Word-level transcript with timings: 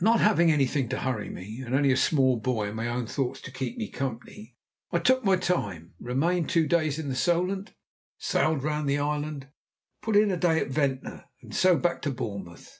Not 0.00 0.20
having 0.20 0.52
anything 0.52 0.88
to 0.90 1.00
hurry 1.00 1.28
me, 1.30 1.60
and 1.66 1.74
only 1.74 1.90
a 1.90 1.96
small 1.96 2.36
boy 2.38 2.68
and 2.68 2.76
my 2.76 2.86
own 2.86 3.08
thoughts 3.08 3.40
to 3.40 3.50
keep 3.50 3.76
me 3.76 3.90
company, 3.90 4.54
I 4.92 5.00
took 5.00 5.24
my 5.24 5.34
time; 5.36 5.94
remained 5.98 6.48
two 6.48 6.68
days 6.68 6.96
in 6.96 7.08
the 7.08 7.16
Solent, 7.16 7.72
sailed 8.16 8.62
round 8.62 8.88
the 8.88 8.98
island, 9.00 9.48
put 10.00 10.14
in 10.14 10.30
a 10.30 10.36
day 10.36 10.60
at 10.60 10.70
Ventnor, 10.70 11.24
and 11.42 11.52
so 11.52 11.76
back 11.76 12.02
to 12.02 12.12
Bournemouth. 12.12 12.72